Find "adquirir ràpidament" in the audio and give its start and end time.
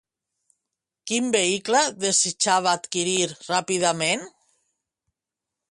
2.79-4.29